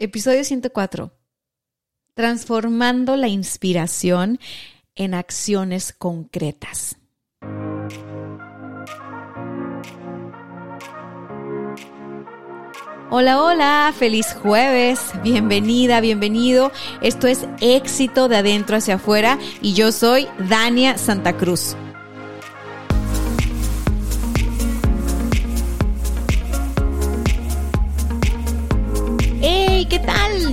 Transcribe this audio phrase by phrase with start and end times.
[0.00, 1.10] Episodio 104.
[2.14, 4.38] Transformando la inspiración
[4.94, 6.96] en acciones concretas.
[13.10, 16.70] Hola, hola, feliz jueves, bienvenida, bienvenido.
[17.00, 21.74] Esto es éxito de adentro hacia afuera y yo soy Dania Santa Cruz.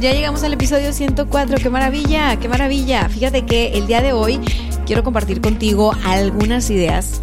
[0.02, 3.08] Ya llegamos al episodio 104, qué maravilla, qué maravilla.
[3.08, 4.42] Fíjate que el día de hoy
[4.86, 7.22] quiero compartir contigo algunas ideas,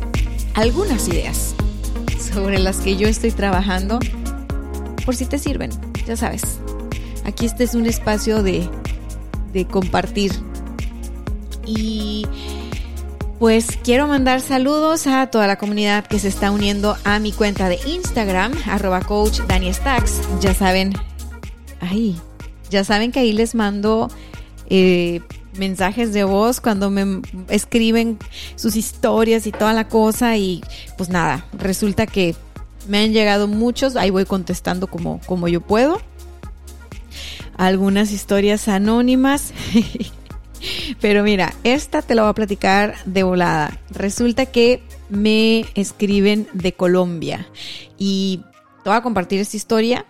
[0.55, 1.55] algunas ideas
[2.33, 3.99] sobre las que yo estoy trabajando
[5.05, 5.71] por si te sirven,
[6.07, 6.61] ya sabes.
[7.25, 8.67] Aquí este es un espacio de,
[9.53, 10.33] de compartir.
[11.67, 12.27] Y
[13.39, 17.69] pues quiero mandar saludos a toda la comunidad que se está uniendo a mi cuenta
[17.69, 19.71] de Instagram, arroba coach Dani.
[20.41, 20.95] Ya saben,
[21.81, 22.17] ahí,
[22.73, 24.11] ya saben que ahí les mando
[24.69, 25.21] eh,
[25.57, 28.19] mensajes de voz cuando me escriben
[28.57, 30.37] sus historias y toda la cosa.
[30.37, 30.63] Y
[30.97, 32.35] pues nada, resulta que
[32.89, 36.01] me han llegado muchos, ahí voy contestando como, como yo puedo.
[37.57, 39.53] Algunas historias anónimas.
[41.01, 43.79] Pero mira, esta te la voy a platicar de volada.
[43.91, 47.47] Resulta que me escriben de Colombia
[47.99, 48.41] y
[48.83, 50.07] te voy a compartir esta historia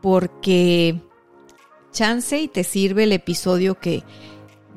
[0.00, 1.00] porque
[1.92, 4.02] chance y te sirve el episodio que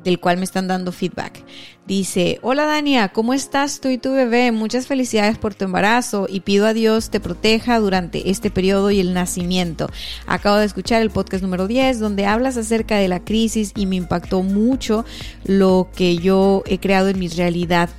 [0.04, 1.42] del cual me están dando feedback.
[1.86, 4.52] Dice, hola Dania, ¿cómo estás tú y tu bebé?
[4.52, 9.00] Muchas felicidades por tu embarazo y pido a Dios te proteja durante este periodo y
[9.00, 9.90] el nacimiento.
[10.26, 13.96] Acabo de escuchar el podcast número 10 donde hablas acerca de la crisis y me
[13.96, 15.04] impactó mucho
[15.44, 17.90] lo que yo he creado en mi realidad.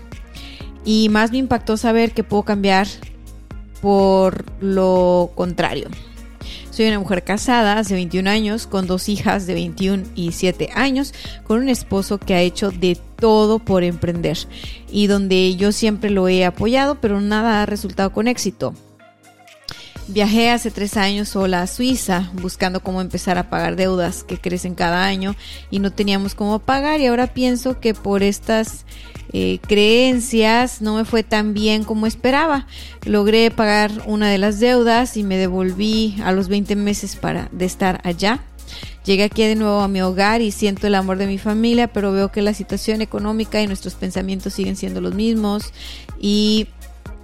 [0.86, 2.88] Y más me impactó saber que puedo cambiar
[3.82, 5.90] por lo contrario.
[6.76, 11.14] Soy una mujer casada hace 21 años, con dos hijas de 21 y 7 años,
[11.46, 14.38] con un esposo que ha hecho de todo por emprender
[14.92, 18.74] y donde yo siempre lo he apoyado, pero nada ha resultado con éxito.
[20.08, 24.76] Viajé hace tres años sola a Suiza buscando cómo empezar a pagar deudas que crecen
[24.76, 25.36] cada año
[25.72, 28.86] y no teníamos cómo pagar y ahora pienso que por estas
[29.34, 32.68] eh, creencias no me fue tan bien como esperaba.
[33.04, 37.66] Logré pagar una de las deudas y me devolví a los 20 meses para de
[37.66, 38.44] estar allá.
[39.06, 42.12] Llegué aquí de nuevo a mi hogar y siento el amor de mi familia, pero
[42.12, 45.74] veo que la situación económica y nuestros pensamientos siguen siendo los mismos
[46.20, 46.68] y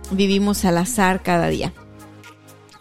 [0.10, 1.74] vivimos al azar cada día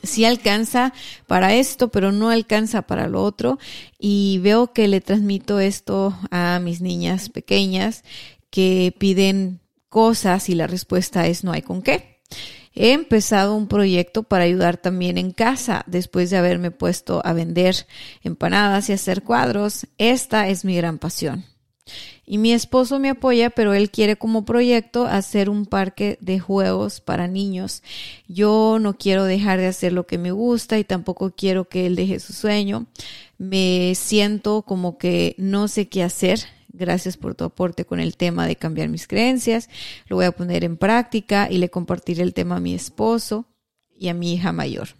[0.02, 0.92] sí alcanza
[1.26, 3.58] para esto, pero no alcanza para lo otro.
[3.98, 8.04] Y veo que le transmito esto a mis niñas pequeñas
[8.50, 12.20] que piden cosas y la respuesta es no hay con qué.
[12.74, 17.86] He empezado un proyecto para ayudar también en casa después de haberme puesto a vender
[18.22, 19.86] empanadas y hacer cuadros.
[19.98, 21.44] Esta es mi gran pasión.
[22.26, 27.00] Y mi esposo me apoya, pero él quiere como proyecto hacer un parque de juegos
[27.00, 27.82] para niños.
[28.28, 31.96] Yo no quiero dejar de hacer lo que me gusta y tampoco quiero que él
[31.96, 32.86] deje su sueño.
[33.38, 36.40] Me siento como que no sé qué hacer.
[36.72, 39.68] Gracias por tu aporte con el tema de cambiar mis creencias.
[40.06, 43.46] Lo voy a poner en práctica y le compartiré el tema a mi esposo
[43.98, 44.99] y a mi hija mayor.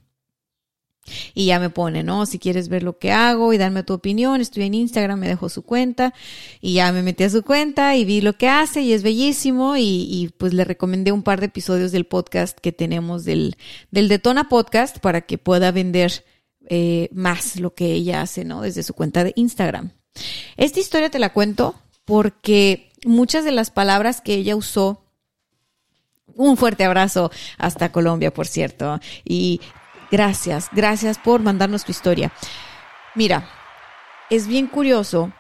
[1.35, 2.27] Y ya me pone, ¿no?
[2.27, 5.49] Si quieres ver lo que hago y darme tu opinión, estoy en Instagram, me dejó
[5.49, 6.15] su cuenta
[6.61, 9.77] y ya me metí a su cuenta y vi lo que hace y es bellísimo
[9.77, 13.57] y, pues le recomendé un par de episodios del podcast que tenemos del,
[13.91, 16.25] del Detona Podcast para que pueda vender
[16.69, 18.63] eh, más lo que ella hace, ¿no?
[18.63, 19.91] Desde su cuenta de Instagram.
[20.57, 21.75] Esta historia te la cuento
[22.05, 25.05] porque muchas de las palabras que ella usó
[26.37, 29.01] un fuerte abrazo hasta Colombia, por cierto.
[29.25, 29.61] Y
[30.11, 32.33] Gracias, gracias por mandarnos tu historia.
[33.15, 33.49] Mira,
[34.29, 35.33] es bien curioso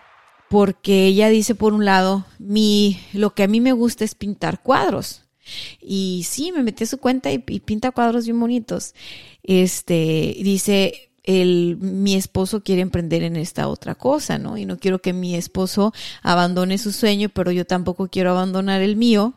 [0.48, 4.62] porque ella dice por un lado, mi, lo que a mí me gusta es pintar
[4.62, 5.22] cuadros.
[5.80, 8.94] Y sí, me metí a su cuenta y, pinta cuadros bien bonitos.
[9.42, 14.56] Este, dice, el, mi esposo quiere emprender en esta otra cosa, ¿no?
[14.56, 15.92] Y no quiero que mi esposo
[16.22, 19.34] abandone su sueño, pero yo tampoco quiero abandonar el mío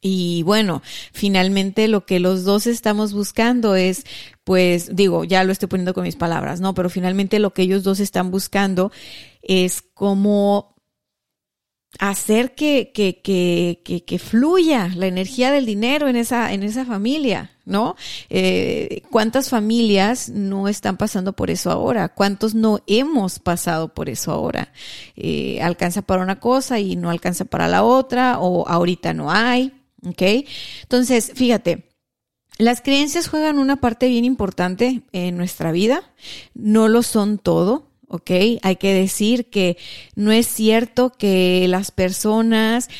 [0.00, 0.82] Y bueno,
[1.12, 4.04] finalmente lo que los dos estamos buscando es,
[4.44, 6.74] pues digo, ya lo estoy poniendo con mis palabras, ¿no?
[6.74, 8.92] Pero finalmente lo que ellos dos están buscando
[9.42, 10.74] es cómo
[11.98, 17.50] hacer que, que, que, que, fluya la energía del dinero en esa, en esa familia,
[17.64, 17.96] ¿no?
[18.28, 22.08] Eh, ¿Cuántas familias no están pasando por eso ahora?
[22.10, 24.72] ¿Cuántos no hemos pasado por eso ahora?
[25.16, 29.72] Eh, alcanza para una cosa y no alcanza para la otra, o ahorita no hay,
[30.06, 30.22] ¿ok?
[30.82, 31.86] Entonces, fíjate.
[32.58, 36.12] Las creencias juegan una parte bien importante en nuestra vida,
[36.52, 38.30] no lo son todo, ¿ok?
[38.60, 39.78] Hay que decir que
[40.14, 42.90] no es cierto que las personas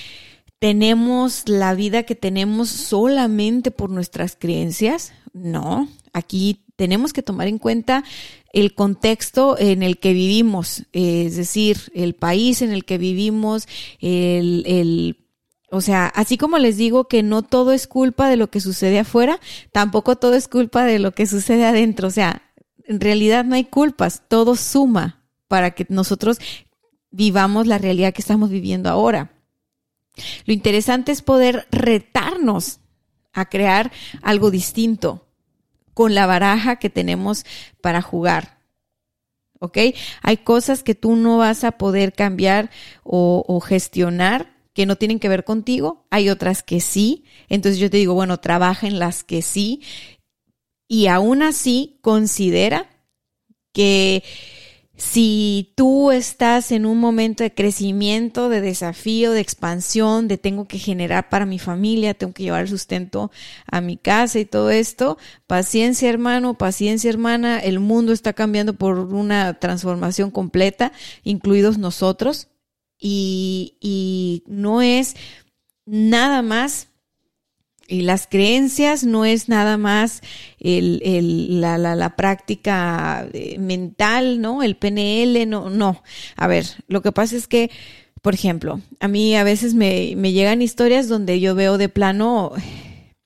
[0.60, 5.12] tenemos la vida que tenemos solamente por nuestras creencias.
[5.32, 8.04] No, aquí tenemos que tomar en cuenta
[8.52, 13.66] el contexto en el que vivimos, es decir, el país en el que vivimos,
[14.00, 15.16] el, el
[15.70, 18.98] o sea, así como les digo que no todo es culpa de lo que sucede
[18.98, 19.38] afuera,
[19.72, 22.08] tampoco todo es culpa de lo que sucede adentro.
[22.08, 22.42] O sea,
[22.84, 26.38] en realidad no hay culpas, todo suma para que nosotros
[27.12, 29.32] vivamos la realidad que estamos viviendo ahora.
[30.44, 32.80] Lo interesante es poder retarnos
[33.32, 35.28] a crear algo distinto
[35.94, 37.44] con la baraja que tenemos
[37.80, 38.58] para jugar.
[39.60, 39.78] ¿Ok?
[40.22, 42.70] Hay cosas que tú no vas a poder cambiar
[43.04, 47.24] o, o gestionar que no tienen que ver contigo, hay otras que sí.
[47.50, 49.82] Entonces yo te digo, bueno, trabaja en las que sí
[50.88, 52.88] y aún así considera
[53.74, 54.24] que
[54.96, 60.78] si tú estás en un momento de crecimiento, de desafío, de expansión, de tengo que
[60.78, 63.30] generar para mi familia, tengo que llevar el sustento
[63.70, 68.98] a mi casa y todo esto, paciencia hermano, paciencia hermana, el mundo está cambiando por
[68.98, 70.90] una transformación completa,
[71.22, 72.48] incluidos nosotros,
[73.00, 75.16] y, y no es
[75.86, 76.88] nada más
[77.90, 80.22] y las creencias no es nada más
[80.60, 84.62] el, el, la, la, la, práctica eh, mental, ¿no?
[84.62, 86.00] El PNL, no, no.
[86.36, 87.68] A ver, lo que pasa es que,
[88.22, 92.52] por ejemplo, a mí a veces me, me llegan historias donde yo veo de plano,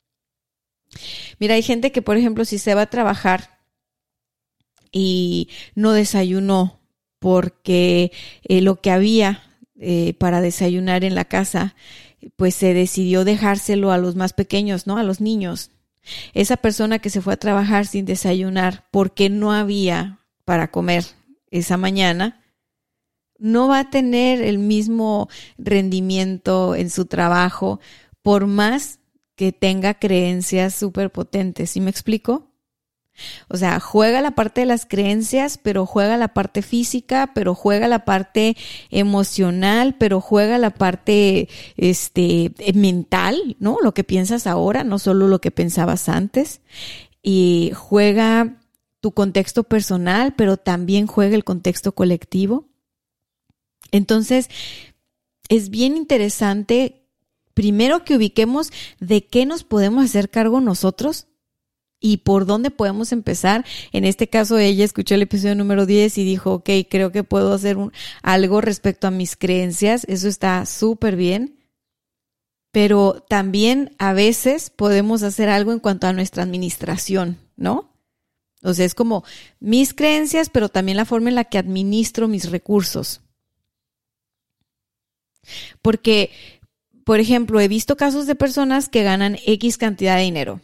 [1.38, 3.58] mira, hay gente que, por ejemplo, si se va a trabajar
[4.92, 6.80] y no desayunó
[7.18, 8.12] porque
[8.44, 9.42] eh, lo que había
[9.78, 11.74] eh, para desayunar en la casa
[12.36, 14.98] pues se decidió dejárselo a los más pequeños, ¿no?
[14.98, 15.70] A los niños.
[16.34, 21.04] Esa persona que se fue a trabajar sin desayunar porque no había para comer
[21.50, 22.42] esa mañana,
[23.38, 27.80] no va a tener el mismo rendimiento en su trabajo
[28.22, 29.00] por más
[29.34, 31.70] que tenga creencias súper potentes.
[31.70, 32.53] ¿Sí me explico?
[33.49, 37.88] O sea, juega la parte de las creencias, pero juega la parte física, pero juega
[37.88, 38.56] la parte
[38.90, 43.78] emocional, pero juega la parte este mental, ¿no?
[43.82, 46.61] Lo que piensas ahora, no solo lo que pensabas antes.
[47.22, 48.56] Y juega
[49.00, 52.69] tu contexto personal, pero también juega el contexto colectivo.
[53.93, 54.49] Entonces,
[55.49, 57.05] es bien interesante
[57.52, 61.28] primero que ubiquemos de qué nos podemos hacer cargo nosotros
[62.04, 63.64] y por dónde podemos empezar.
[63.90, 67.54] En este caso, ella escuchó el episodio número 10 y dijo, ok, creo que puedo
[67.54, 67.78] hacer
[68.22, 70.04] algo respecto a mis creencias.
[70.06, 71.56] Eso está súper bien.
[72.72, 77.90] Pero también a veces podemos hacer algo en cuanto a nuestra administración, ¿no?
[78.62, 79.24] O sea, es como
[79.58, 83.22] mis creencias, pero también la forma en la que administro mis recursos.
[85.81, 86.32] Porque,
[87.02, 90.60] por ejemplo, he visto casos de personas que ganan X cantidad de dinero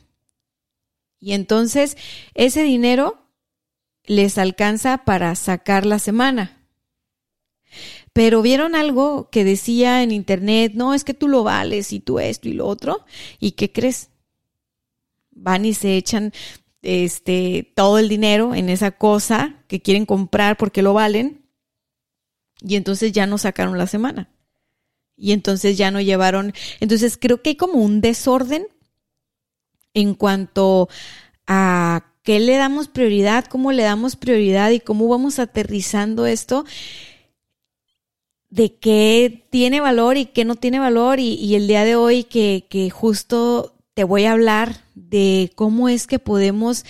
[1.20, 1.96] y entonces
[2.34, 3.26] ese dinero
[4.04, 6.66] les alcanza para sacar la semana.
[8.12, 12.18] Pero vieron algo que decía en internet, no, es que tú lo vales y tú
[12.18, 13.04] esto y lo otro.
[13.38, 14.10] ¿Y qué crees?
[15.30, 16.32] Van y se echan
[16.82, 21.46] este todo el dinero en esa cosa que quieren comprar porque lo valen.
[22.60, 24.30] Y entonces ya no sacaron la semana.
[25.16, 26.52] Y entonces ya no llevaron.
[26.80, 28.66] Entonces creo que hay como un desorden
[29.94, 30.88] en cuanto
[31.46, 36.64] a qué le damos prioridad, cómo le damos prioridad y cómo vamos aterrizando esto
[38.50, 41.20] de qué tiene valor y qué no tiene valor.
[41.20, 46.06] Y, el día de hoy que, que justo te voy a hablar de cómo es
[46.06, 46.84] que podemos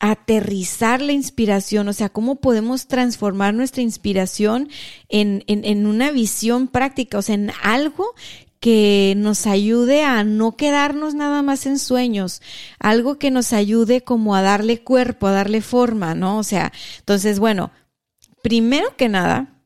[0.00, 4.68] aterrizar la inspiración, o sea, cómo podemos transformar nuestra inspiración
[5.08, 8.14] en, en, en, una visión práctica, o sea, en algo
[8.60, 12.42] que nos ayude a no quedarnos nada más en sueños,
[12.78, 16.38] algo que nos ayude como a darle cuerpo, a darle forma, ¿no?
[16.38, 17.70] O sea, entonces, bueno,
[18.42, 19.62] primero que nada,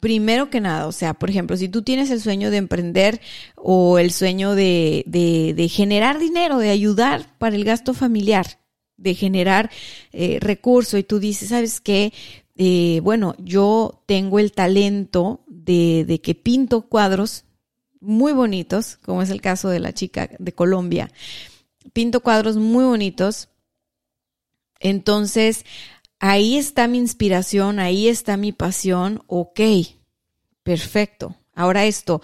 [0.00, 3.20] primero que nada, o sea, por ejemplo, si tú tienes el sueño de emprender
[3.54, 8.58] o el sueño de, de, generar dinero, de ayudar para el gasto familiar,
[8.96, 9.70] de generar
[10.12, 12.12] eh, recursos y tú dices, ¿sabes qué?
[12.56, 17.44] Eh, bueno, yo tengo el talento de, de que pinto cuadros
[18.02, 21.10] muy bonitos, como es el caso de la chica de Colombia.
[21.92, 23.48] Pinto cuadros muy bonitos.
[24.80, 25.64] Entonces,
[26.18, 29.22] ahí está mi inspiración, ahí está mi pasión.
[29.28, 29.60] Ok,
[30.62, 31.36] perfecto.
[31.54, 32.20] Ahora esto,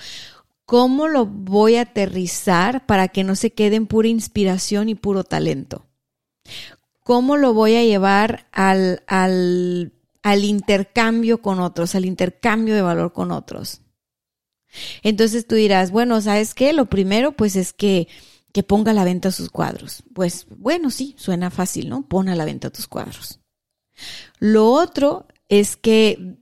[0.65, 5.25] ¿cómo lo voy a aterrizar para que no se quede en pura inspiración y puro
[5.25, 5.87] talento?
[7.05, 9.93] ¿Cómo lo voy a llevar al, al,
[10.23, 13.81] al intercambio con otros, al intercambio de valor con otros?
[15.03, 16.73] Entonces tú dirás, bueno, ¿sabes qué?
[16.73, 18.09] Lo primero pues es que,
[18.53, 20.03] que ponga a la venta sus cuadros.
[20.15, 22.03] Pues bueno, sí, suena fácil, ¿no?
[22.09, 23.41] Pon a la venta tus cuadros.
[24.39, 26.39] Lo otro es que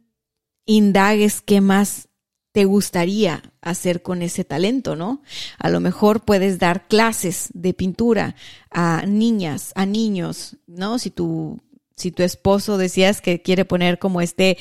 [0.66, 2.08] indagues qué más
[2.56, 5.22] te gustaría hacer con ese talento, ¿no?
[5.58, 8.34] A lo mejor puedes dar clases de pintura
[8.70, 10.98] a niñas, a niños, ¿no?
[10.98, 11.60] Si tu,
[11.96, 14.56] si tu esposo decías que quiere poner como este,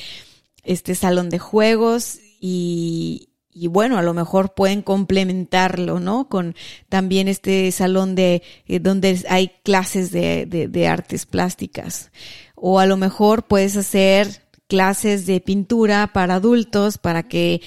[0.62, 6.28] este salón de juegos y, y bueno, a lo mejor pueden complementarlo, ¿no?
[6.28, 6.54] Con
[6.90, 12.12] también este salón de eh, donde hay clases de, de, artes plásticas.
[12.54, 17.62] O a lo mejor puedes hacer clases de pintura para adultos para que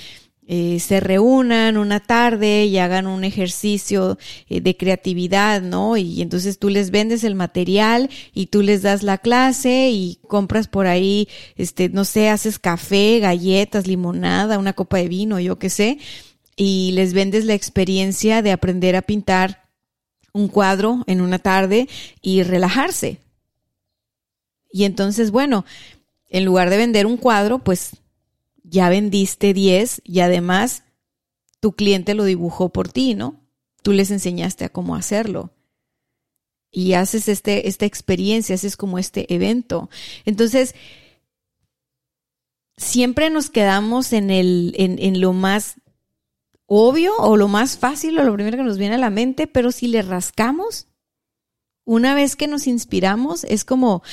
[0.51, 4.17] eh, se reúnan una tarde y hagan un ejercicio
[4.49, 5.95] eh, de creatividad, ¿no?
[5.95, 10.67] Y entonces tú les vendes el material y tú les das la clase y compras
[10.67, 15.69] por ahí, este, no sé, haces café, galletas, limonada, una copa de vino, yo qué
[15.69, 15.99] sé,
[16.55, 19.69] y les vendes la experiencia de aprender a pintar
[20.33, 21.87] un cuadro en una tarde
[22.23, 23.19] y relajarse.
[24.71, 25.63] Y entonces, bueno,
[26.27, 27.91] en lugar de vender un cuadro, pues
[28.69, 30.83] ya vendiste 10 y además
[31.59, 33.39] tu cliente lo dibujó por ti, ¿no?
[33.81, 35.53] Tú les enseñaste a cómo hacerlo.
[36.71, 39.89] Y haces este, esta experiencia, haces como este evento.
[40.25, 40.75] Entonces,
[42.77, 45.75] siempre nos quedamos en, el, en, en lo más
[46.65, 49.71] obvio o lo más fácil o lo primero que nos viene a la mente, pero
[49.71, 50.87] si le rascamos,
[51.83, 54.03] una vez que nos inspiramos, es como,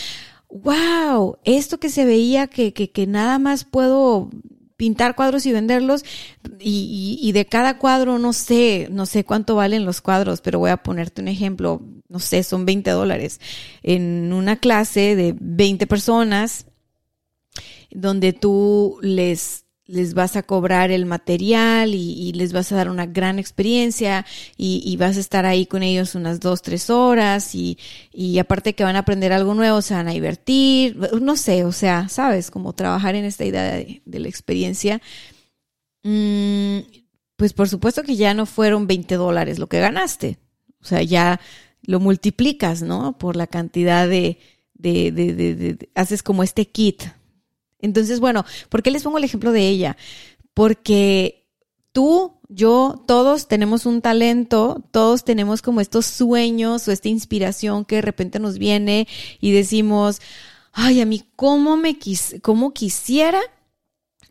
[0.48, 4.30] wow, esto que se veía que, que, que nada más puedo
[4.76, 6.04] pintar cuadros y venderlos
[6.60, 10.70] y, y, de cada cuadro no sé, no sé cuánto valen los cuadros, pero voy
[10.70, 13.40] a ponerte un ejemplo, no sé, son 20 dólares.
[13.82, 16.66] En una clase de 20 personas
[17.90, 23.06] donde tú les les vas a cobrar el material y, les vas a dar una
[23.06, 24.26] gran experiencia
[24.56, 27.78] y, vas a estar ahí con ellos unas dos, tres horas y,
[28.38, 32.08] aparte que van a aprender algo nuevo, se van a divertir, no sé, o sea,
[32.08, 35.00] sabes, como trabajar en esta idea de, la experiencia.
[36.02, 36.78] Mm,
[37.36, 40.38] pues por supuesto que ya no fueron 20 dólares lo que ganaste,
[40.80, 41.40] o sea, ya
[41.82, 43.18] lo multiplicas, ¿no?
[43.18, 44.38] Por la cantidad de,
[44.74, 47.04] de, de haces como este kit
[47.80, 49.96] entonces, bueno, ¿por qué les pongo el ejemplo de ella?
[50.54, 51.46] Porque
[51.92, 57.96] tú, yo, todos tenemos un talento, todos tenemos como estos sueños o esta inspiración que
[57.96, 59.08] de repente nos viene
[59.40, 60.20] y decimos,
[60.72, 63.40] ay, a mí, ¿cómo me quis cómo quisiera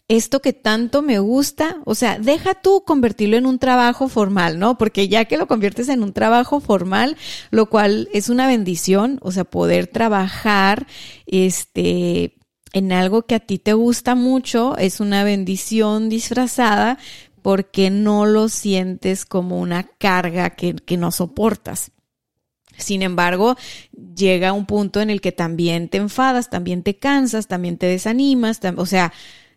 [0.07, 4.77] esto que tanto me gusta, o sea, deja tú convertirlo en un trabajo formal, ¿no?
[4.77, 7.17] Porque ya que lo conviertes en un trabajo formal,
[7.49, 10.85] lo cual es una bendición, o sea, poder trabajar,
[11.25, 12.37] este,
[12.75, 16.99] en algo que a ti te gusta mucho, es una bendición disfrazada
[17.41, 21.91] porque no lo sientes como una carga que, no soportas.
[22.77, 23.55] Sin embargo,
[24.13, 28.59] llega un punto en el que también te enfadas, también te cansas, también te desanimas,
[28.75, 29.13] o sea,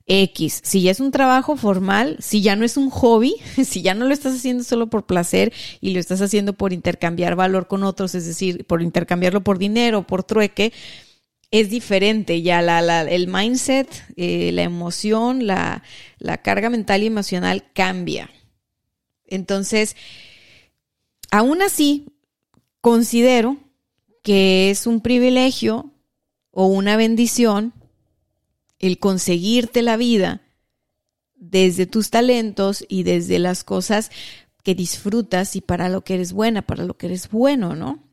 [0.07, 3.35] X, si ya es un trabajo formal, si ya no es un hobby,
[3.65, 7.35] si ya no lo estás haciendo solo por placer y lo estás haciendo por intercambiar
[7.35, 10.73] valor con otros, es decir, por intercambiarlo por dinero, por trueque,
[11.51, 15.83] es diferente ya la, la el mindset, eh, la emoción, la,
[16.19, 18.31] la carga mental y emocional cambia.
[19.27, 19.97] Entonces,
[21.31, 22.07] aún así,
[22.81, 23.59] considero
[24.23, 25.93] que es un privilegio
[26.51, 27.73] o una bendición
[28.79, 30.43] el conseguirte la vida
[31.35, 34.11] desde tus talentos y desde las cosas
[34.63, 38.05] que disfrutas y para lo que eres buena, para lo que eres bueno, ¿no?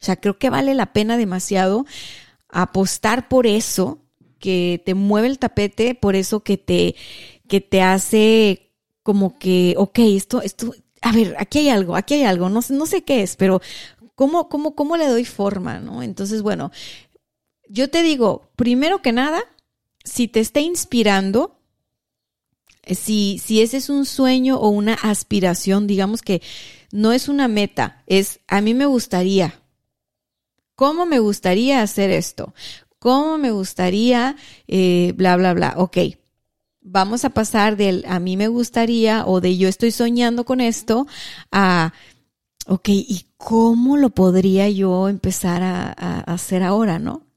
[0.00, 1.86] O sea, creo que vale la pena demasiado
[2.52, 3.98] apostar por eso
[4.38, 6.94] que te mueve el tapete, por eso que te,
[7.48, 8.70] que te hace
[9.02, 12.86] como que, ok, esto, esto, a ver, aquí hay algo, aquí hay algo, no, no
[12.86, 13.60] sé qué es, pero
[14.14, 16.02] ¿cómo, cómo, cómo le doy forma, no?
[16.02, 16.70] Entonces, bueno,
[17.68, 19.42] yo te digo, primero que nada,
[20.04, 21.58] si te está inspirando,
[22.84, 26.42] Eh, si, si ese es un sueño o una aspiración, digamos que
[26.90, 29.61] no es una meta, es a mí me gustaría.
[30.82, 32.54] ¿Cómo me gustaría hacer esto?
[32.98, 34.34] ¿Cómo me gustaría,
[34.66, 35.74] eh, bla, bla, bla?
[35.76, 35.96] Ok,
[36.80, 41.06] vamos a pasar del a mí me gustaría o de yo estoy soñando con esto
[41.52, 41.92] a,
[42.66, 47.28] ok, ¿y cómo lo podría yo empezar a, a hacer ahora, no?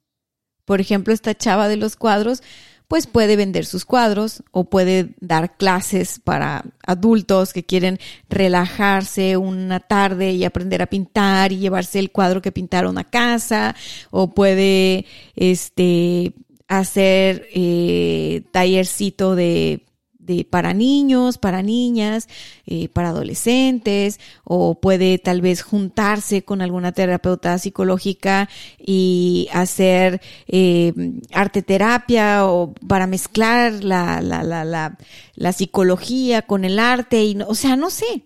[0.66, 2.42] Por ejemplo, esta chava de los cuadros,
[2.88, 8.00] pues puede vender sus cuadros o puede dar clases para adultos que quieren
[8.30, 13.76] relajarse una tarde y aprender a pintar y llevarse el cuadro que pintaron a casa
[14.12, 16.34] o puede este
[16.68, 19.86] hacer eh, tallercito de
[20.26, 22.28] de, para niños, para niñas,
[22.66, 30.94] eh, para adolescentes, o puede tal vez juntarse con alguna terapeuta psicológica y hacer eh,
[31.32, 34.98] arte terapia o para mezclar la, la, la, la,
[35.36, 38.26] la psicología con el arte, y, o sea, no sé.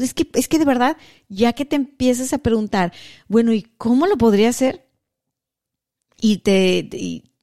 [0.00, 0.96] Es que, es que de verdad,
[1.28, 2.92] ya que te empiezas a preguntar,
[3.26, 4.86] bueno, ¿y cómo lo podría hacer?
[6.20, 6.88] Y te,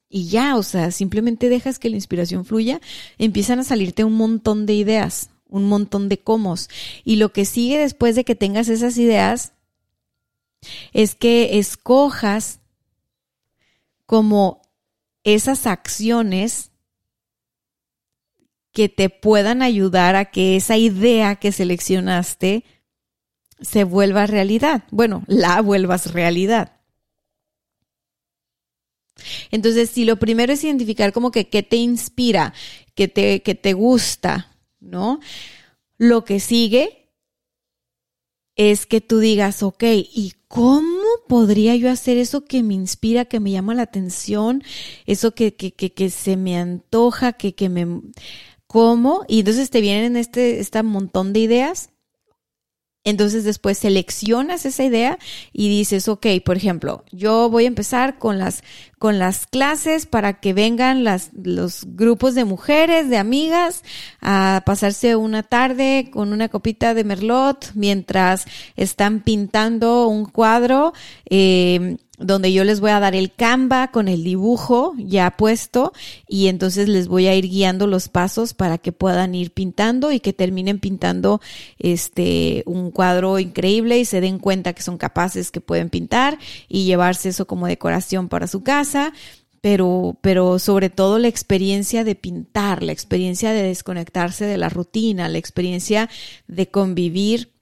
[0.10, 2.82] ya, o sea, simplemente dejas que la inspiración fluya,
[3.18, 6.56] empiezan a salirte un montón de ideas, un montón de cómo.
[7.04, 9.54] Y lo que sigue después de que tengas esas ideas
[10.94, 12.60] es que escojas
[14.06, 14.62] como
[15.24, 16.72] esas acciones
[18.72, 22.64] que te puedan ayudar a que esa idea que seleccionaste
[23.60, 24.84] se vuelva realidad.
[24.92, 26.77] Bueno, la vuelvas realidad.
[29.52, 32.54] Entonces, si lo primero es identificar como que qué te inspira,
[32.96, 35.20] qué te, que te gusta, ¿no?
[35.98, 37.12] Lo que sigue
[38.56, 43.40] es que tú digas, ok, ¿y cómo podría yo hacer eso que me inspira, que
[43.40, 44.64] me llama la atención,
[45.06, 48.02] eso que, que, que, que se me antoja, que, que me...
[48.66, 49.24] ¿Cómo?
[49.30, 51.90] Y entonces te vienen este, este montón de ideas
[53.08, 55.18] entonces después seleccionas esa idea
[55.54, 58.64] y dices, ok, por ejemplo, yo voy a empezar con las,
[59.00, 63.84] con las clases para que vengan las, los grupos de mujeres, de amigas,
[64.20, 68.44] a pasarse una tarde con una copita de merlot mientras
[68.76, 70.92] están pintando un cuadro.
[71.30, 75.94] Eh, donde yo les voy a dar el Canva con el dibujo ya puesto
[76.28, 80.20] y entonces les voy a ir guiando los pasos para que puedan ir pintando y
[80.20, 81.42] que terminen pintando
[81.78, 86.86] este un cuadro increíble y se den cuenta que son capaces que pueden pintar y
[86.86, 89.14] llevarse eso como decoración para su casa.
[89.60, 95.30] Pero, pero sobre todo la experiencia de pintar, la experiencia de desconectarse de la rutina,
[95.30, 96.10] la experiencia
[96.48, 97.57] de convivir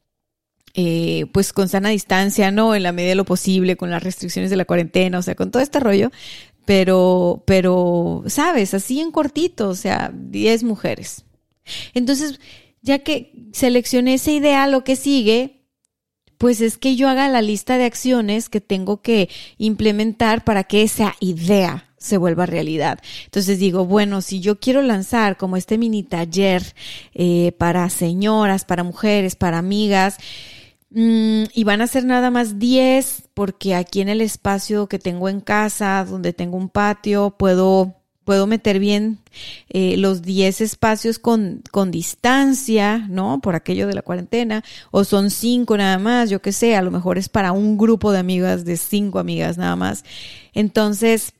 [0.78, 2.76] eh, pues con sana distancia, ¿no?
[2.76, 5.50] En la medida de lo posible, con las restricciones de la cuarentena, o sea, con
[5.50, 6.12] todo este rollo.
[6.66, 11.24] Pero, pero, sabes, así en cortito, o sea, 10 mujeres.
[11.94, 12.40] Entonces,
[12.82, 15.62] ya que seleccioné esa idea, lo que sigue,
[16.38, 20.84] pues es que yo haga la lista de acciones que tengo que implementar para que
[20.84, 23.00] esa idea se vuelva realidad.
[23.24, 26.76] Entonces digo, bueno, si yo quiero lanzar como este mini taller
[27.14, 30.18] eh, para señoras, para mujeres, para amigas,
[30.98, 35.42] y van a ser nada más 10 porque aquí en el espacio que tengo en
[35.42, 39.20] casa, donde tengo un patio, puedo, puedo meter bien
[39.68, 43.42] eh, los 10 espacios con, con distancia, ¿no?
[43.42, 44.64] Por aquello de la cuarentena.
[44.90, 48.14] O son 5 nada más, yo qué sé, a lo mejor es para un grupo
[48.14, 50.06] de amigas, de 5 amigas nada más.
[50.54, 51.34] Entonces,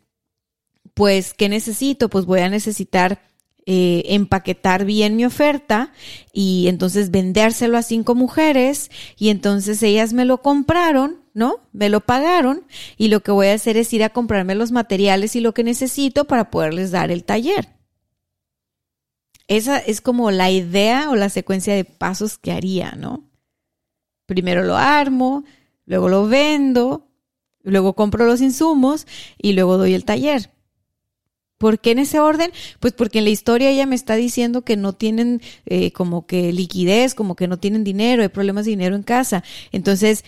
[0.94, 2.10] pues, ¿qué necesito?
[2.10, 3.22] Pues voy a necesitar
[3.68, 5.92] eh, empaquetar bien mi oferta
[6.32, 11.62] y entonces vendérselo a cinco mujeres y entonces ellas me lo compraron, ¿no?
[11.72, 12.64] Me lo pagaron
[12.96, 15.64] y lo que voy a hacer es ir a comprarme los materiales y lo que
[15.64, 17.70] necesito para poderles dar el taller.
[19.48, 23.24] Esa es como la idea o la secuencia de pasos que haría, ¿no?
[24.28, 25.44] Primero lo armo,
[25.86, 27.08] luego lo vendo,
[27.64, 29.08] luego compro los insumos
[29.40, 30.55] y luego doy el taller.
[31.66, 32.52] ¿Por qué en ese orden?
[32.80, 36.54] Pues porque en la historia ella me está diciendo que no tienen eh, como que
[36.54, 39.44] liquidez, como que no tienen dinero, hay problemas de dinero en casa.
[39.72, 40.24] Entonces,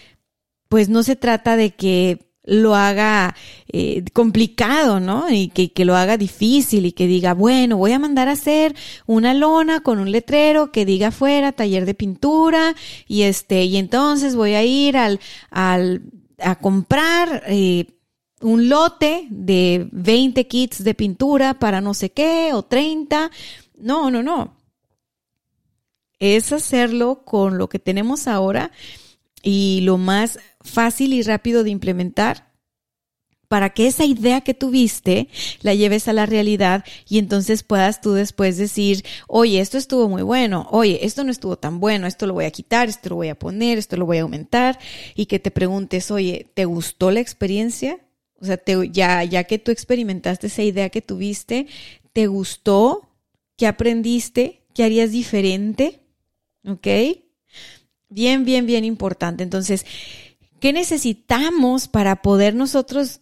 [0.68, 3.36] pues no se trata de que lo haga
[3.72, 5.30] eh, complicado, ¿no?
[5.30, 8.76] Y que, que, lo haga difícil y que diga, bueno, voy a mandar a hacer
[9.06, 12.74] una lona con un letrero que diga afuera taller de pintura
[13.08, 15.20] y este, y entonces voy a ir al,
[15.52, 16.02] al,
[16.40, 17.86] a comprar, eh,
[18.42, 23.32] un lote de 20 kits de pintura para no sé qué o 30.
[23.78, 24.56] No, no, no.
[26.20, 28.72] Es hacerlo con lo que tenemos ahora
[29.44, 32.48] y lo más fácil y rápido de implementar
[33.48, 35.30] para que esa idea que tuviste
[35.62, 40.22] la lleves a la realidad y entonces puedas tú después decir, oye, esto estuvo muy
[40.22, 43.30] bueno, oye, esto no estuvo tan bueno, esto lo voy a quitar, esto lo voy
[43.30, 44.80] a poner, esto lo voy a aumentar
[45.16, 48.00] y que te preguntes, oye, ¿te gustó la experiencia?
[48.40, 48.60] O sea,
[48.92, 51.68] ya, ya que tú experimentaste esa idea que tuviste,
[52.14, 53.10] ¿te gustó?
[53.56, 54.64] ¿Qué aprendiste?
[54.74, 56.02] ¿Qué harías diferente?
[56.66, 56.88] ¿Ok?
[58.10, 59.44] Bien, bien, bien importante.
[59.44, 59.86] Entonces,
[60.60, 63.22] ¿qué necesitamos para poder nosotros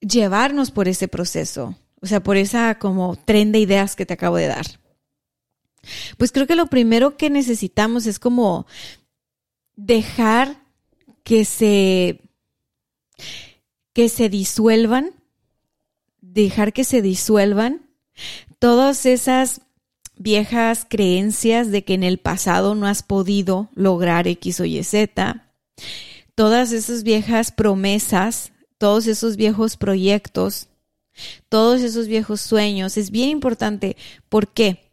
[0.00, 4.36] llevarnos por ese proceso, o sea, por esa como tren de ideas que te acabo
[4.36, 4.66] de dar.
[6.18, 8.66] Pues creo que lo primero que necesitamos es como
[9.76, 10.62] dejar
[11.22, 12.20] que se
[13.92, 15.10] que se disuelvan,
[16.20, 17.86] dejar que se disuelvan
[18.58, 19.62] todas esas
[20.16, 25.52] viejas creencias de que en el pasado no has podido lograr X o Y Z,
[26.34, 30.68] todas esas viejas promesas todos esos viejos proyectos,
[31.50, 32.96] todos esos viejos sueños.
[32.96, 33.94] Es bien importante.
[34.30, 34.90] ¿Por qué?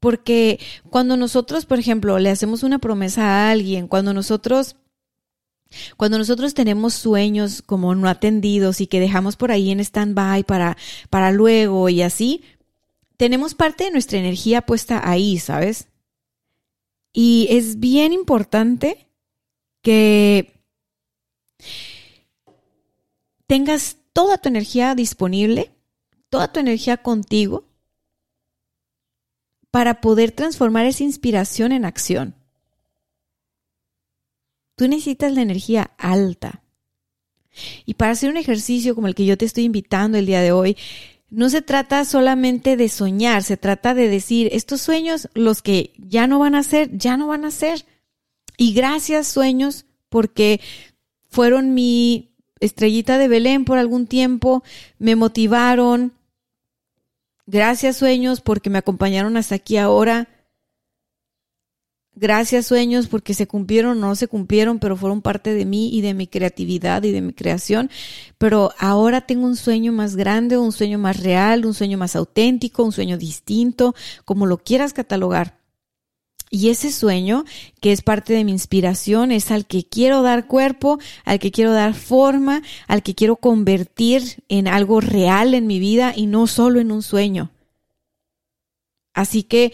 [0.00, 4.76] Porque cuando nosotros, por ejemplo, le hacemos una promesa a alguien, cuando nosotros
[5.96, 10.76] cuando nosotros tenemos sueños como no atendidos y que dejamos por ahí en stand-by para,
[11.10, 12.42] para luego y así,
[13.16, 15.88] tenemos parte de nuestra energía puesta ahí, ¿sabes?
[17.12, 19.06] Y es bien importante
[19.82, 20.52] que
[23.46, 25.70] tengas toda tu energía disponible,
[26.28, 27.64] toda tu energía contigo,
[29.70, 32.39] para poder transformar esa inspiración en acción.
[34.80, 36.62] Tú necesitas la energía alta.
[37.84, 40.52] Y para hacer un ejercicio como el que yo te estoy invitando el día de
[40.52, 40.74] hoy,
[41.28, 46.26] no se trata solamente de soñar, se trata de decir, estos sueños, los que ya
[46.26, 47.84] no van a ser, ya no van a ser.
[48.56, 50.62] Y gracias sueños porque
[51.28, 54.64] fueron mi Estrellita de Belén por algún tiempo,
[54.98, 56.14] me motivaron.
[57.44, 60.26] Gracias sueños porque me acompañaron hasta aquí ahora.
[62.20, 66.12] Gracias sueños porque se cumplieron no se cumplieron, pero fueron parte de mí y de
[66.12, 67.90] mi creatividad y de mi creación.
[68.36, 72.84] Pero ahora tengo un sueño más grande, un sueño más real, un sueño más auténtico,
[72.84, 73.94] un sueño distinto,
[74.26, 75.60] como lo quieras catalogar.
[76.50, 77.46] Y ese sueño,
[77.80, 81.72] que es parte de mi inspiración, es al que quiero dar cuerpo, al que quiero
[81.72, 86.80] dar forma, al que quiero convertir en algo real en mi vida y no solo
[86.80, 87.50] en un sueño.
[89.14, 89.72] Así que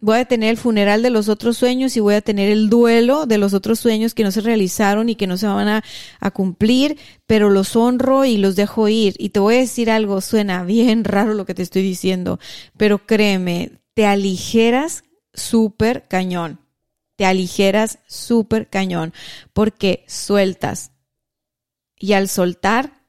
[0.00, 3.26] voy a tener el funeral de los otros sueños y voy a tener el duelo
[3.26, 5.82] de los otros sueños que no se realizaron y que no se van a,
[6.32, 9.14] cumplir, pero los honro y los dejo ir.
[9.18, 12.38] Y te voy a decir algo, suena bien raro lo que te estoy diciendo,
[12.76, 16.60] pero créeme, te aligeras súper cañón.
[17.16, 19.12] Te aligeras súper cañón
[19.52, 20.92] porque sueltas.
[21.98, 23.02] Y al soltar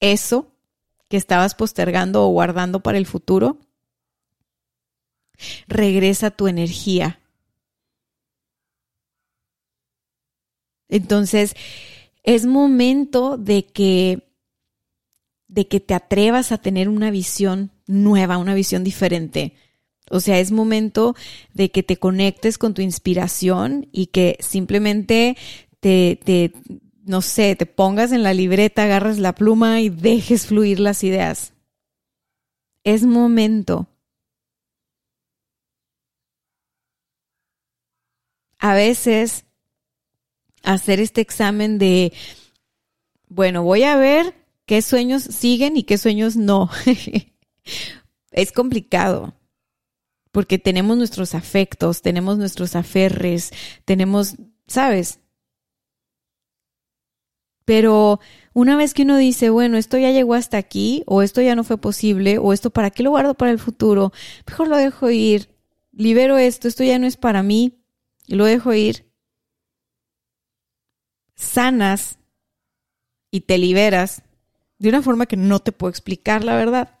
[0.00, 0.52] eso
[1.08, 3.58] que estabas postergando o guardando para el futuro,
[5.66, 7.20] regresa tu energía.
[10.88, 11.54] Entonces,
[12.22, 14.28] es momento de que
[15.48, 19.54] de que te atrevas a tener una visión nueva, una visión diferente.
[20.10, 21.14] O sea, es momento
[21.54, 25.36] de que te conectes con tu inspiración y que simplemente
[25.80, 26.52] te, te,
[27.04, 31.54] no sé, te pongas en la libreta, agarras la pluma y dejes fluir las ideas.
[32.84, 33.88] Es momento.
[38.58, 39.44] A veces
[40.62, 42.12] hacer este examen de,
[43.28, 44.34] bueno, voy a ver
[44.66, 46.70] qué sueños siguen y qué sueños no.
[48.30, 49.34] es complicado
[50.30, 53.50] porque tenemos nuestros afectos, tenemos nuestros aferres,
[53.84, 55.20] tenemos, ¿sabes?
[57.64, 58.20] Pero
[58.54, 61.64] una vez que uno dice, bueno, esto ya llegó hasta aquí, o esto ya no
[61.64, 64.12] fue posible, o esto para qué lo guardo para el futuro,
[64.46, 65.50] mejor lo dejo ir,
[65.92, 67.77] libero esto, esto ya no es para mí,
[68.36, 69.10] lo dejo ir,
[71.34, 72.18] sanas
[73.30, 74.22] y te liberas
[74.78, 77.00] de una forma que no te puedo explicar, la verdad.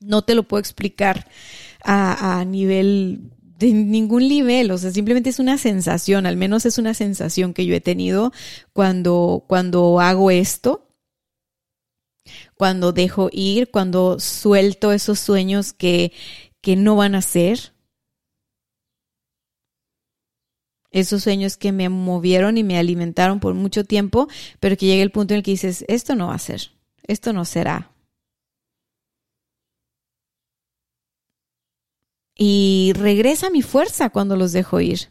[0.00, 1.28] No te lo puedo explicar
[1.82, 6.78] a, a nivel de ningún nivel, o sea, simplemente es una sensación, al menos es
[6.78, 8.32] una sensación que yo he tenido
[8.72, 10.88] cuando, cuando hago esto,
[12.56, 16.12] cuando dejo ir, cuando suelto esos sueños que,
[16.60, 17.72] que no van a ser,
[20.90, 24.28] esos sueños que me movieron y me alimentaron por mucho tiempo,
[24.60, 26.70] pero que llega el punto en el que dices, esto no va a ser,
[27.06, 27.90] esto no será,
[32.40, 35.10] Y regresa mi fuerza cuando los dejo ir.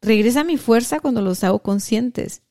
[0.00, 2.42] Regresa mi fuerza cuando los hago conscientes.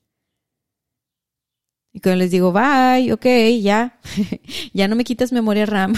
[1.91, 3.26] Y cuando les digo, bye, ok,
[3.62, 3.99] ya,
[4.73, 5.93] ya no me quitas memoria RAM,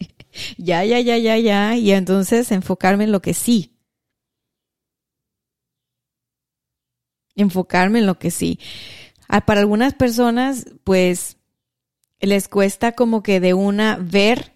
[0.58, 3.79] ya, ya, ya, ya, ya, y entonces enfocarme en lo que sí.
[7.36, 8.58] Enfocarme en lo que sí.
[9.46, 11.36] Para algunas personas, pues,
[12.20, 14.52] les cuesta como que de una ver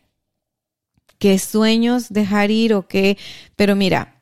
[1.19, 3.17] qué sueños dejar ir o qué,
[3.57, 4.14] pero mira,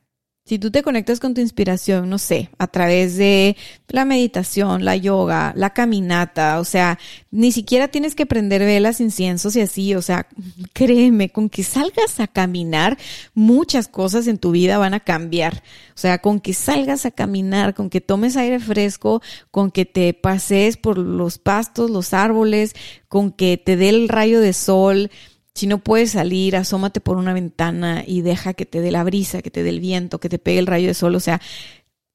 [0.44, 4.96] si tú te conectas con tu inspiración, no sé, a través de la meditación, la
[4.96, 6.98] yoga, la caminata, o sea,
[7.30, 10.26] ni siquiera tienes que prender velas, inciensos y así, o sea,
[10.72, 12.98] créeme, con que salgas a caminar,
[13.34, 15.62] muchas cosas en tu vida van a cambiar.
[15.94, 20.12] O sea, con que salgas a caminar, con que tomes aire fresco, con que te
[20.12, 22.74] pasees por los pastos, los árboles,
[23.08, 25.10] con que te dé el rayo de sol,
[25.54, 29.42] si no puedes salir, asómate por una ventana y deja que te dé la brisa,
[29.42, 31.14] que te dé el viento, que te pegue el rayo de sol.
[31.14, 31.40] O sea,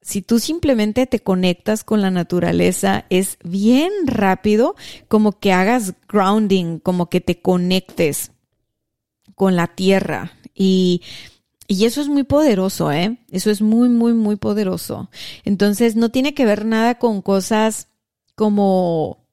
[0.02, 4.76] si tú simplemente te conectas con la naturaleza, es bien rápido
[5.08, 8.32] como que hagas grounding, como que te conectes
[9.36, 10.32] con la tierra.
[10.56, 11.04] Y,
[11.68, 13.20] y eso es muy poderoso, ¿eh?
[13.30, 15.12] Eso es muy, muy, muy poderoso.
[15.44, 17.90] Entonces, no tiene que ver nada con cosas
[18.34, 19.28] como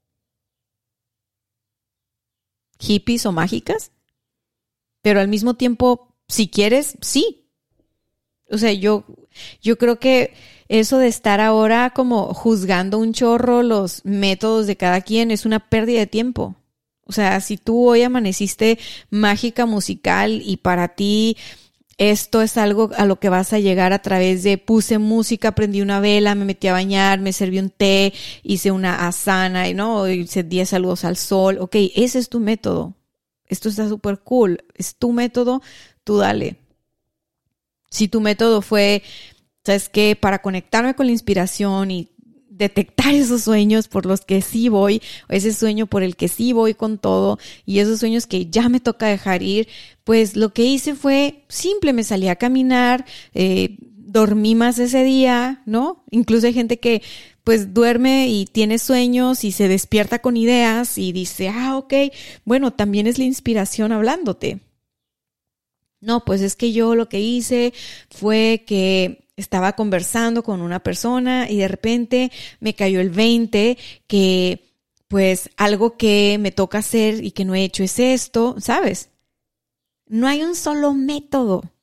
[2.78, 3.92] hippies o mágicas,
[5.04, 7.44] pero al mismo tiempo, si quieres, sí.
[8.50, 9.04] O sea, yo,
[9.60, 10.32] yo creo que
[10.68, 15.68] eso de estar ahora como juzgando un chorro los métodos de cada quien es una
[15.68, 16.56] pérdida de tiempo.
[17.04, 18.78] O sea, si tú hoy amaneciste
[19.10, 21.36] mágica musical y para ti
[21.98, 25.82] esto es algo a lo que vas a llegar a través de puse música, prendí
[25.82, 30.08] una vela, me metí a bañar, me serví un té, hice una asana y no,
[30.08, 31.58] hice 10 saludos al sol.
[31.60, 32.94] Ok, ese es tu método
[33.48, 35.62] esto está súper cool, es tu método,
[36.02, 36.56] tú dale.
[37.90, 39.02] Si tu método fue,
[39.64, 40.16] ¿sabes qué?
[40.16, 42.10] Para conectarme con la inspiración y
[42.48, 46.74] detectar esos sueños por los que sí voy, ese sueño por el que sí voy
[46.74, 49.68] con todo y esos sueños que ya me toca dejar ir,
[50.04, 53.04] pues lo que hice fue simple, me salí a caminar,
[53.34, 56.04] eh, dormí más ese día, ¿no?
[56.10, 57.02] Incluso hay gente que
[57.44, 61.92] pues duerme y tiene sueños y se despierta con ideas y dice, ah, ok,
[62.44, 64.60] bueno, también es la inspiración hablándote.
[66.00, 67.72] No, pues es que yo lo que hice
[68.10, 74.64] fue que estaba conversando con una persona y de repente me cayó el 20 que
[75.08, 79.10] pues algo que me toca hacer y que no he hecho es esto, ¿sabes?
[80.06, 81.73] No hay un solo método.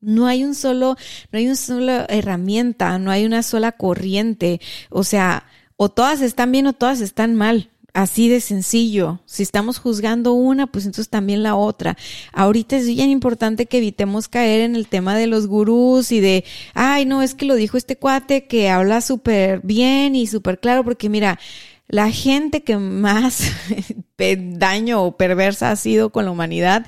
[0.00, 0.96] No hay un solo,
[1.32, 4.60] no hay una sola herramienta, no hay una sola corriente.
[4.90, 5.44] O sea,
[5.76, 7.70] o todas están bien o todas están mal.
[7.94, 9.20] Así de sencillo.
[9.26, 11.96] Si estamos juzgando una, pues entonces también la otra.
[12.32, 16.44] Ahorita es bien importante que evitemos caer en el tema de los gurús y de,
[16.74, 20.84] ay, no, es que lo dijo este cuate que habla súper bien y súper claro,
[20.84, 21.40] porque mira,
[21.88, 23.42] la gente que más
[24.16, 26.86] daño o perversa ha sido con la humanidad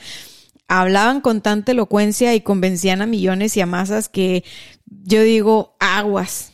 [0.70, 4.44] hablaban con tanta elocuencia y convencían a millones y a masas que
[4.86, 6.52] yo digo aguas.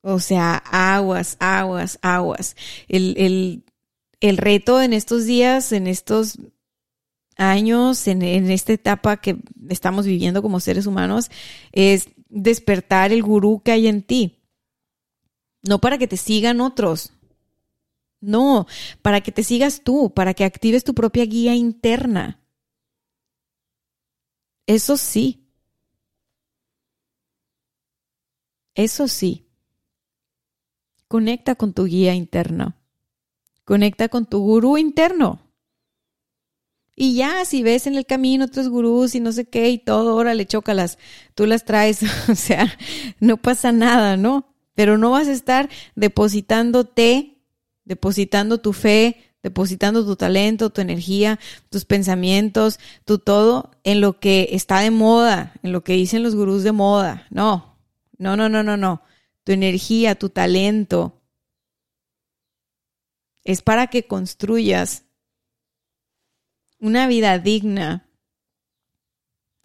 [0.00, 2.54] O sea, aguas, aguas, aguas.
[2.86, 3.64] El, el,
[4.20, 6.38] el reto en estos días, en estos
[7.36, 11.28] años, en, en, esta etapa que estamos viviendo como seres humanos,
[11.72, 14.38] es despertar el gurú que hay en ti.
[15.62, 17.10] No para que te sigan otros.
[18.20, 18.68] No,
[19.02, 22.37] para que te sigas tú, para que actives tu propia guía interna.
[24.68, 25.48] Eso sí.
[28.74, 29.48] Eso sí.
[31.08, 32.76] Conecta con tu guía interno.
[33.64, 35.40] Conecta con tu gurú interno.
[36.94, 40.14] Y ya, si ves en el camino otros gurús y no sé qué y todo,
[40.16, 40.98] órale, chócalas,
[41.34, 42.76] tú las traes, o sea,
[43.20, 44.54] no pasa nada, ¿no?
[44.74, 47.38] Pero no vas a estar depositándote,
[47.84, 51.38] depositando tu fe, depositando tu talento, tu energía,
[51.70, 56.34] tus pensamientos, tu todo en lo que está de moda, en lo que dicen los
[56.34, 57.26] gurús de moda.
[57.30, 57.78] No,
[58.18, 59.02] no, no, no, no, no.
[59.44, 61.22] Tu energía, tu talento
[63.42, 65.04] es para que construyas
[66.78, 68.06] una vida digna,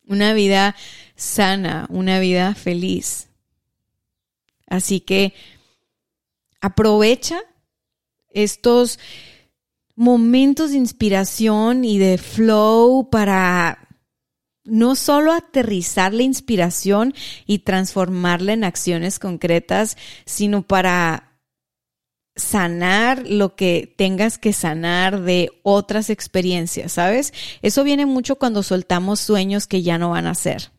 [0.06, 0.76] una vida
[1.16, 3.30] sana, una vida feliz.
[4.68, 5.34] Así que
[6.62, 7.42] aprovecha
[8.34, 9.00] estos
[9.96, 13.88] momentos de inspiración y de flow para
[14.66, 17.14] no solo aterrizar la inspiración
[17.46, 21.34] y transformarla en acciones concretas, sino para
[22.36, 27.34] sanar lo que tengas que sanar de otras experiencias, ¿sabes?
[27.62, 30.72] Eso viene mucho cuando soltamos sueños que ya no van a ser.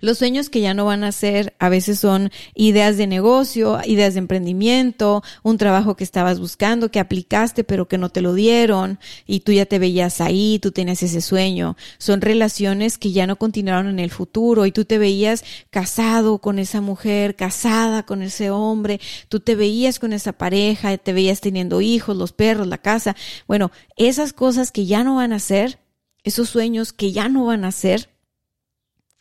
[0.00, 4.14] Los sueños que ya no van a ser a veces son ideas de negocio, ideas
[4.14, 8.98] de emprendimiento, un trabajo que estabas buscando, que aplicaste pero que no te lo dieron
[9.26, 11.76] y tú ya te veías ahí, tú tenías ese sueño.
[11.98, 16.58] Son relaciones que ya no continuaron en el futuro y tú te veías casado con
[16.58, 21.80] esa mujer, casada con ese hombre, tú te veías con esa pareja, te veías teniendo
[21.80, 23.16] hijos, los perros, la casa.
[23.46, 25.78] Bueno, esas cosas que ya no van a ser,
[26.24, 28.10] esos sueños que ya no van a ser,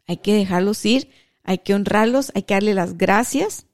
[0.07, 1.09] hay que dejarlos ir,
[1.43, 3.67] hay que honrarlos, hay que darle las gracias,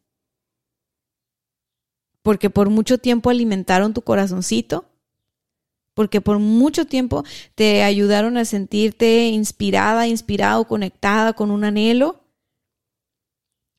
[2.23, 4.85] porque por mucho tiempo alimentaron tu corazoncito,
[5.93, 12.21] porque por mucho tiempo te ayudaron a sentirte inspirada, inspirado, conectada con un anhelo.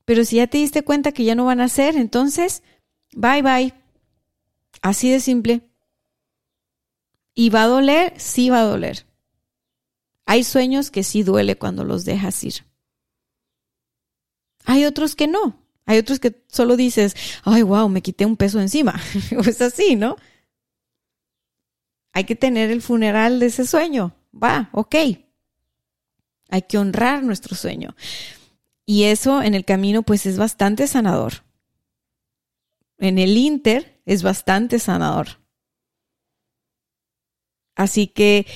[0.05, 2.63] Pero si ya te diste cuenta que ya no van a ser, entonces,
[3.17, 3.75] bye bye.
[4.83, 5.63] Así de simple.
[7.35, 8.13] ¿Y va a doler?
[8.17, 9.07] Sí va a doler.
[10.27, 12.65] Hay sueños que sí duele cuando los dejas ir.
[14.65, 15.65] Hay otros que no.
[15.87, 19.01] Hay otros que solo dices, ay, wow, me quité un peso encima.
[19.47, 20.17] es así, ¿no?
[22.13, 24.15] Hay que tener el funeral de ese sueño.
[24.33, 24.95] Va, ok.
[26.49, 27.95] Hay que honrar nuestro sueño.
[28.87, 31.45] Y eso en el camino pues es bastante sanador.
[32.99, 35.41] En el Inter es bastante sanador.
[37.75, 38.47] Así que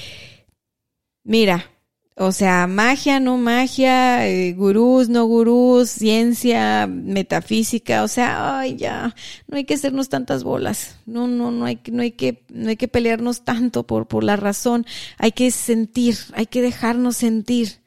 [1.29, 1.71] Mira,
[2.17, 9.15] o sea, magia, no magia, eh, gurús, no gurús, ciencia, metafísica, o sea, ay, ya,
[9.47, 10.97] no hay que hacernos tantas bolas.
[11.05, 14.37] No, no, no hay, no hay que, no hay que pelearnos tanto por, por la
[14.37, 14.87] razón.
[15.19, 17.83] Hay que sentir, hay que dejarnos sentir.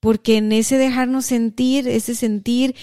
[0.00, 2.74] Porque en ese dejarnos sentir, ese sentir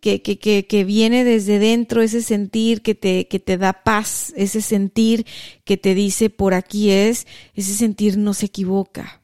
[0.00, 4.32] que, que, que, que viene desde dentro, ese sentir que te, que te da paz,
[4.34, 5.26] ese sentir
[5.64, 9.21] que te dice por aquí es, ese sentir no se equivoca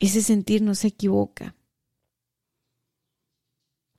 [0.00, 1.54] ese sentir no se equivoca.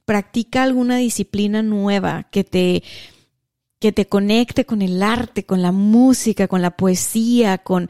[0.05, 2.83] Practica alguna disciplina nueva que te,
[3.79, 7.89] que te conecte con el arte, con la música, con la poesía, con...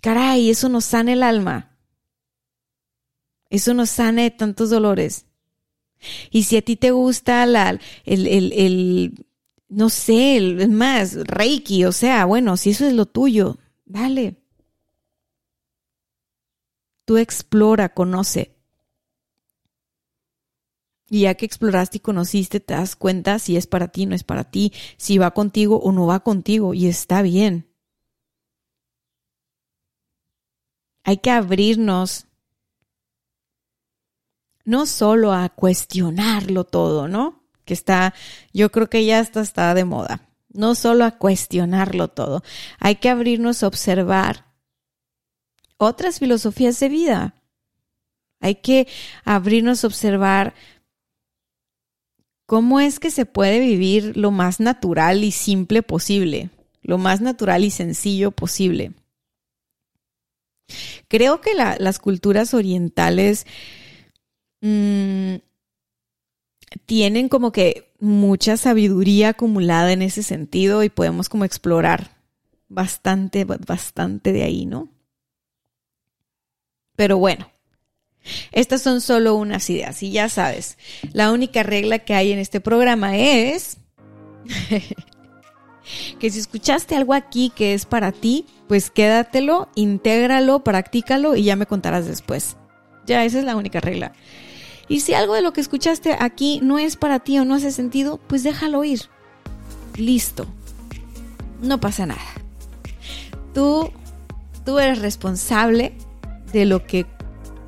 [0.00, 1.76] Caray, eso nos sana el alma.
[3.50, 5.26] Eso nos sana de tantos dolores.
[6.30, 9.26] Y si a ti te gusta la, el, el, el,
[9.68, 14.36] no sé, el, más, Reiki, o sea, bueno, si eso es lo tuyo, dale.
[17.08, 18.54] Tú explora, conoce.
[21.08, 24.24] Y ya que exploraste y conociste, te das cuenta si es para ti, no es
[24.24, 27.72] para ti, si va contigo o no va contigo, y está bien.
[31.02, 32.26] Hay que abrirnos
[34.66, 37.42] no solo a cuestionarlo todo, ¿no?
[37.64, 38.12] Que está,
[38.52, 40.28] yo creo que ya está, está de moda.
[40.50, 42.42] No solo a cuestionarlo todo.
[42.78, 44.47] Hay que abrirnos a observar
[45.78, 47.34] otras filosofías de vida.
[48.40, 48.86] Hay que
[49.24, 50.54] abrirnos a observar
[52.46, 56.50] cómo es que se puede vivir lo más natural y simple posible,
[56.82, 58.92] lo más natural y sencillo posible.
[61.08, 63.46] Creo que las culturas orientales
[64.60, 65.36] mm,
[66.86, 72.16] tienen como que mucha sabiduría acumulada en ese sentido y podemos como explorar
[72.68, 74.88] bastante, bastante de ahí, ¿no?
[76.98, 77.48] Pero bueno,
[78.50, 80.78] estas son solo unas ideas y ya sabes,
[81.12, 83.76] la única regla que hay en este programa es
[86.18, 91.54] que si escuchaste algo aquí que es para ti, pues quédatelo, intégralo, practícalo y ya
[91.54, 92.56] me contarás después.
[93.06, 94.12] Ya, esa es la única regla.
[94.88, 97.70] Y si algo de lo que escuchaste aquí no es para ti o no hace
[97.70, 99.02] sentido, pues déjalo ir.
[99.96, 100.48] Listo.
[101.62, 102.20] No pasa nada.
[103.54, 103.92] Tú,
[104.64, 105.94] tú eres responsable
[106.52, 107.06] de lo que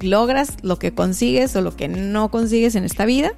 [0.00, 3.32] logras, lo que consigues o lo que no consigues en esta vida.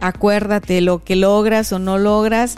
[0.00, 2.56] Acuérdate, lo que logras o no logras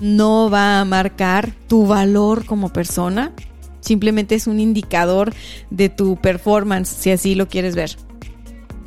[0.00, 3.32] no va a marcar tu valor como persona.
[3.80, 5.32] Simplemente es un indicador
[5.70, 7.96] de tu performance, si así lo quieres ver.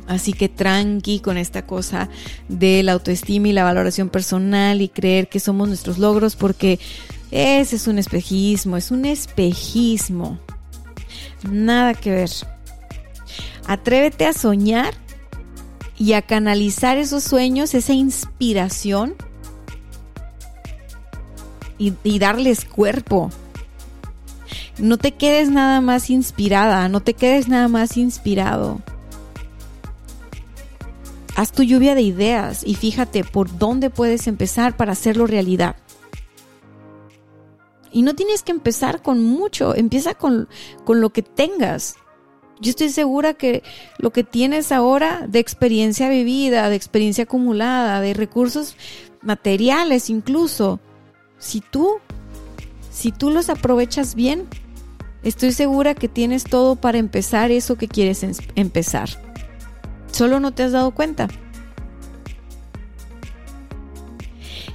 [0.06, 2.08] Así que tranqui con esta cosa
[2.48, 6.80] de la autoestima y la valoración personal y creer que somos nuestros logros porque
[7.30, 10.40] ese es un espejismo, es un espejismo.
[11.48, 12.30] Nada que ver.
[13.66, 14.94] Atrévete a soñar
[15.98, 19.14] y a canalizar esos sueños, esa inspiración
[21.78, 23.30] y, darles cuerpo.
[24.78, 28.80] No te quedes nada más inspirada, no te quedes nada más inspirado.
[31.36, 35.76] Haz tu lluvia de ideas y fíjate por dónde puedes empezar para hacerlo realidad.
[37.92, 40.48] Y no tienes que empezar con mucho, empieza con,
[40.84, 41.96] con lo que tengas.
[42.60, 43.62] Yo estoy segura que
[43.98, 48.76] lo que tienes ahora de experiencia vivida, de experiencia acumulada, de recursos
[49.22, 50.80] materiales incluso,
[51.38, 51.96] si tú,
[52.92, 54.46] si tú los aprovechas bien,
[55.22, 58.24] estoy segura que tienes todo para empezar eso que quieres
[58.54, 59.08] empezar.
[60.12, 61.28] Solo no te has dado cuenta.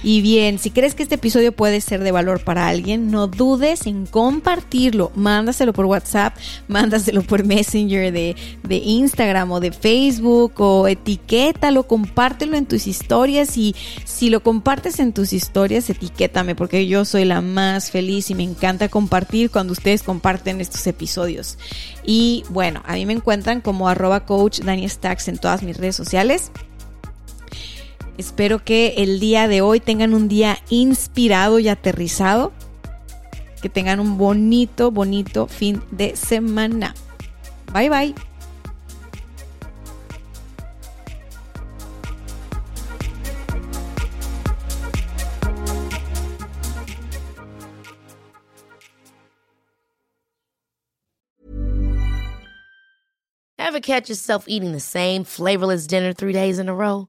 [0.02, 3.86] Y bien, si crees que este episodio puede ser de valor para alguien, no dudes
[3.86, 5.12] en compartirlo.
[5.14, 6.36] Mándaselo por WhatsApp,
[6.68, 13.56] mándaselo por Messenger de, de Instagram o de Facebook o etiquétalo, compártelo en tus historias
[13.56, 13.74] y
[14.04, 18.42] si lo compartes en tus historias, etiquétame porque yo soy la más feliz y me
[18.42, 21.58] encanta compartir cuando ustedes comparten estos episodios.
[22.04, 25.96] Y bueno, a mí me encuentran como arroba coach Dani Stacks en todas mis redes
[25.96, 26.50] sociales.
[28.18, 32.52] Espero que el día de hoy tengan un día inspirado y aterrizado.
[33.60, 36.94] Que tengan un bonito, bonito fin de semana.
[37.72, 38.14] Bye bye.
[53.58, 57.08] Ever catch yourself eating the same flavorless dinner three days in a row?